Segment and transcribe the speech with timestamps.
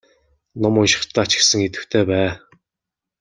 [0.61, 2.29] Ном уншихдаа ч гэсэн идэвхтэй бай.